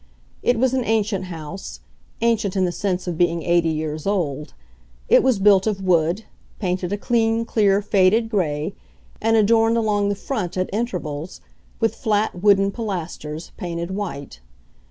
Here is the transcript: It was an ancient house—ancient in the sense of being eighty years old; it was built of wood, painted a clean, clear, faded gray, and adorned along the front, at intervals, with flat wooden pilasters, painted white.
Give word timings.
It 0.41 0.57
was 0.57 0.73
an 0.73 0.83
ancient 0.83 1.25
house—ancient 1.25 2.55
in 2.55 2.65
the 2.65 2.71
sense 2.71 3.05
of 3.07 3.19
being 3.19 3.43
eighty 3.43 3.69
years 3.69 4.07
old; 4.07 4.55
it 5.07 5.21
was 5.21 5.37
built 5.37 5.67
of 5.67 5.83
wood, 5.83 6.23
painted 6.57 6.91
a 6.91 6.97
clean, 6.97 7.45
clear, 7.45 7.83
faded 7.83 8.27
gray, 8.27 8.73
and 9.21 9.37
adorned 9.37 9.77
along 9.77 10.09
the 10.09 10.15
front, 10.15 10.57
at 10.57 10.71
intervals, 10.73 11.39
with 11.79 11.93
flat 11.93 12.41
wooden 12.41 12.71
pilasters, 12.71 13.51
painted 13.57 13.91
white. 13.91 14.39